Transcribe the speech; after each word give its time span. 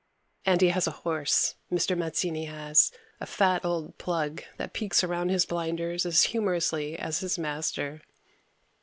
And 0.47 0.61
he 0.61 0.69
has 0.69 0.87
a 0.87 1.05
horse, 1.05 1.53
Mr. 1.71 1.95
Mazzini 1.95 2.45
has, 2.45 2.91
a 3.19 3.27
fat 3.27 3.63
old 3.63 3.99
plug 3.99 4.43
that 4.57 4.73
peeks 4.73 5.03
around 5.03 5.29
his 5.29 5.45
blinders 5.45 6.07
as 6.07 6.23
humorously 6.23 6.97
as 6.97 7.19
his 7.19 7.37
master. 7.37 8.01